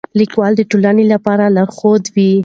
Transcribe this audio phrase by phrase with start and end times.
[0.19, 2.31] لیکوال د ټولنې لپاره لارښود وي.